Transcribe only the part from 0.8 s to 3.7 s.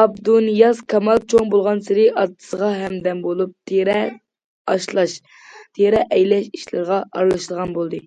كامال چوڭ بولغانسېرى ئاتىسىغا ھەمدەم بولۇپ